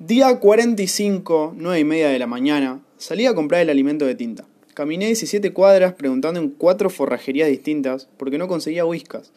[0.00, 4.46] Día 45, 9 y media de la mañana, salí a comprar el alimento de tinta.
[4.72, 9.32] Caminé 17 cuadras preguntando en cuatro forrajerías distintas porque no conseguía whiskas.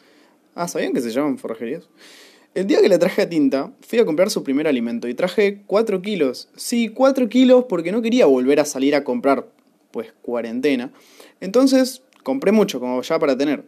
[0.54, 1.88] Ah, ¿sabían que se llaman forrajerías?
[2.54, 5.62] El día que le traje a tinta, fui a comprar su primer alimento y traje
[5.66, 6.48] 4 kilos.
[6.54, 9.48] Sí, 4 kilos porque no quería volver a salir a comprar,
[9.90, 10.92] pues, cuarentena.
[11.40, 13.64] Entonces, compré mucho, como ya para tener.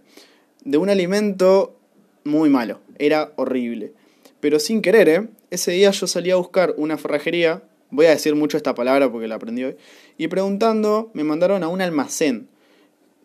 [0.65, 1.77] De un alimento
[2.23, 3.95] muy malo, era horrible.
[4.39, 5.29] Pero sin querer, ¿eh?
[5.55, 9.29] Ese día yo salí a buscar una forrajería, voy a decir mucho esta palabra porque
[9.29, 9.77] la aprendí hoy,
[10.19, 12.49] y preguntando me mandaron a un almacén.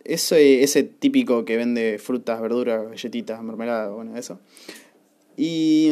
[0.04, 4.40] Ese, ese típico que vende frutas, verduras, galletitas, mermelada, bueno, eso.
[5.38, 5.92] Y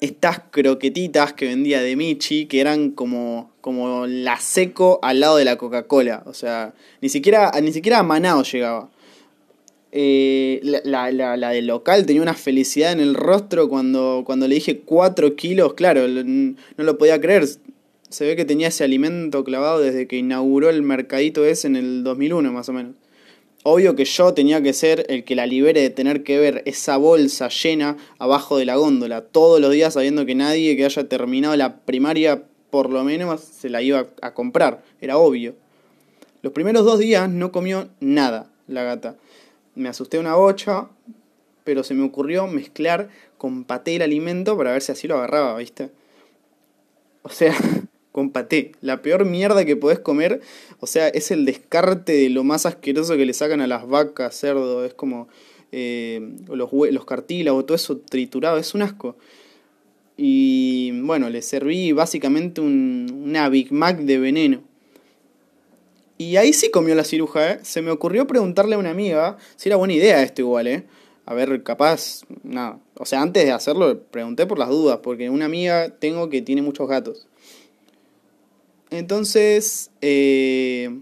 [0.00, 5.46] estas croquetitas que vendía de Michi, que eran como, como la seco al lado de
[5.46, 6.22] la Coca-Cola.
[6.26, 8.90] O sea, ni siquiera, ni siquiera a Manao llegaba.
[9.92, 14.54] Eh, la, la, la, del local tenía una felicidad en el rostro cuando, cuando le
[14.54, 15.74] dije 4 kilos.
[15.74, 17.46] Claro, no lo podía creer.
[18.08, 22.04] Se ve que tenía ese alimento clavado desde que inauguró el mercadito ese en el
[22.04, 22.94] 2001 más o menos.
[23.62, 26.96] Obvio que yo tenía que ser el que la libere de tener que ver esa
[26.96, 31.54] bolsa llena abajo de la góndola todos los días sabiendo que nadie que haya terminado
[31.56, 34.82] la primaria por lo menos se la iba a comprar.
[35.00, 35.54] Era obvio.
[36.42, 39.16] Los primeros dos días no comió nada la gata
[39.80, 40.88] me asusté una bocha,
[41.64, 45.56] pero se me ocurrió mezclar con paté el alimento para ver si así lo agarraba,
[45.56, 45.90] ¿viste?
[47.22, 47.54] O sea,
[48.12, 48.72] con paté.
[48.80, 50.40] La peor mierda que podés comer,
[50.78, 54.38] o sea, es el descarte de lo más asqueroso que le sacan a las vacas,
[54.38, 55.28] cerdo, es como
[55.72, 59.16] eh, los, cartílagos, todo eso triturado, es un asco.
[60.16, 64.69] Y bueno, le serví básicamente un, una Big Mac de veneno.
[66.20, 67.60] Y ahí sí comió la ciruja, ¿eh?
[67.62, 70.84] Se me ocurrió preguntarle a una amiga si era buena idea esto igual, ¿eh?
[71.24, 72.78] A ver, capaz, nada.
[72.98, 76.60] O sea, antes de hacerlo, pregunté por las dudas, porque una amiga tengo que tiene
[76.60, 77.26] muchos gatos.
[78.90, 80.94] Entonces, eh,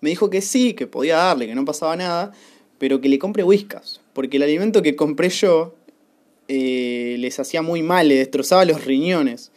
[0.00, 2.32] me dijo que sí, que podía darle, que no pasaba nada,
[2.78, 5.74] pero que le compre whiskas, porque el alimento que compré yo
[6.48, 9.52] eh, les hacía muy mal, le destrozaba los riñones.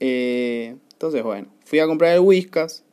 [0.00, 2.83] Eh, entonces, bueno, fui a comprar el whiskas,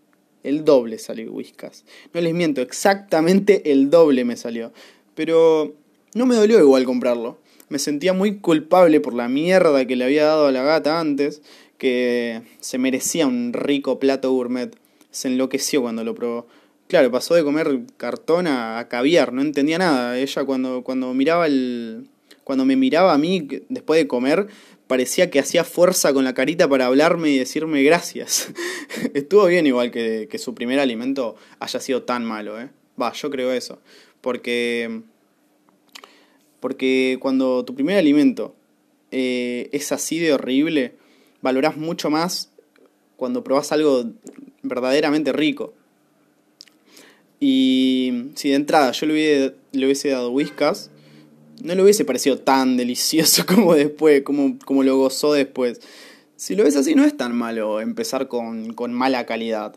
[0.44, 1.86] el doble salió Whiskas.
[2.14, 4.72] No les miento, exactamente el doble me salió.
[5.16, 5.76] Pero
[6.14, 7.38] no me dolió igual comprarlo.
[7.70, 11.42] Me sentía muy culpable por la mierda que le había dado a la gata antes,
[11.78, 14.76] que se merecía un rico plato gourmet.
[15.10, 16.48] Se enloqueció cuando lo probó.
[16.88, 20.18] Claro, pasó de comer cartón a, caviar, no entendía nada.
[20.18, 22.10] Ella cuando, cuando miraba el.
[22.44, 24.48] Cuando me miraba a mí después de comer,
[24.88, 28.52] parecía que hacía fuerza con la carita para hablarme y decirme gracias.
[29.14, 32.70] Estuvo bien igual que, que, su primer alimento haya sido tan malo, ¿eh?
[33.02, 33.80] Va, yo creo eso.
[34.22, 35.02] Porque,
[36.60, 38.56] porque cuando tu primer alimento
[39.12, 40.94] eh, es así de horrible,
[41.42, 42.52] valorás mucho más
[43.18, 44.06] cuando probás algo
[44.64, 45.74] verdaderamente rico.
[47.40, 50.91] Y si de entrada yo le hubiese, dado whiskas,
[51.64, 55.82] no le hubiese parecido tan delicioso como después, como, como lo gozó después.
[56.36, 59.76] Si lo ves así, no es tan malo empezar con, con mala calidad.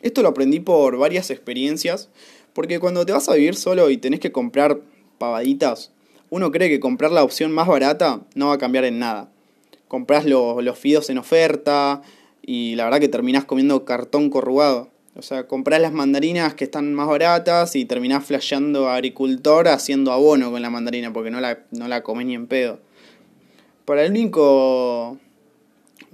[0.00, 2.08] Esto lo aprendí por varias experiencias,
[2.52, 4.80] porque cuando te vas a vivir solo y tenés que comprar
[5.18, 5.92] pavaditas,
[6.30, 9.30] uno cree que comprar la opción más barata no va a cambiar en nada.
[9.88, 12.02] Comprás los, los fideos en oferta
[12.42, 14.90] y la verdad que terminás comiendo cartón corrugado.
[15.16, 20.50] O sea, comprás las mandarinas que están más baratas y terminás flasheando agricultor haciendo abono
[20.50, 22.80] con la mandarina porque no la, no la comés ni en pedo.
[23.84, 25.18] Para el único.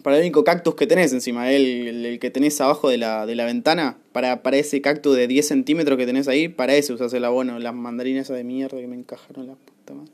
[0.03, 3.35] Para el único cactus que tenés encima, el, el, que tenés abajo de la, de
[3.35, 7.13] la ventana, para, para ese cactus de 10 centímetros que tenés ahí, para eso usas
[7.13, 7.59] el abono.
[7.59, 10.13] Las mandarinas esas de mierda que me encajaron la puta madre.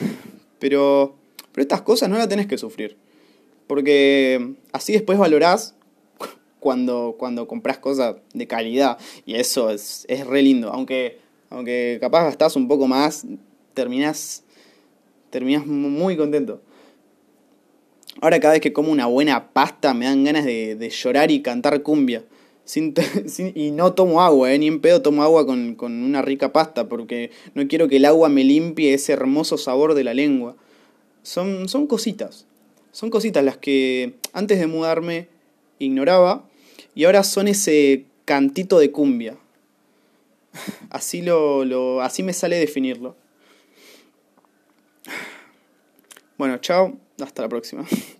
[0.58, 1.14] Pero,
[1.52, 2.98] pero estas cosas no las tenés que sufrir.
[3.66, 5.74] Porque así después valorás
[6.60, 8.98] cuando, cuando compras cosas de calidad.
[9.26, 10.70] Y eso es, es re lindo.
[10.72, 13.26] Aunque, aunque capaz gastás un poco más,
[13.74, 14.44] terminás,
[15.30, 16.60] terminás muy contento.
[18.20, 21.42] Ahora cada vez que como una buena pasta me dan ganas de, de llorar y
[21.42, 22.24] cantar cumbia.
[22.64, 22.94] Sin,
[23.26, 26.52] sin, y no tomo agua, eh, ni en pedo tomo agua con, con una rica
[26.52, 30.56] pasta, porque no quiero que el agua me limpie ese hermoso sabor de la lengua.
[31.22, 32.46] Son, son cositas,
[32.92, 35.28] son cositas las que antes de mudarme
[35.78, 36.44] ignoraba
[37.00, 39.38] y ahora son ese cantito de cumbia.
[40.90, 43.16] Así, lo, así me sale definirlo.
[46.36, 47.86] Bueno, chao, hasta la próxima.